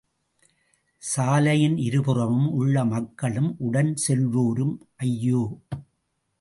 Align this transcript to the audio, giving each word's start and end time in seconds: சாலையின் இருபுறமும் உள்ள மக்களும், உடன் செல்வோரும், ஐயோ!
சாலையின் 1.01 1.77
இருபுறமும் 1.77 2.49
உள்ள 2.51 2.85
மக்களும், 2.85 3.55
உடன் 3.59 3.93
செல்வோரும், 4.07 4.75
ஐயோ! 4.95 5.43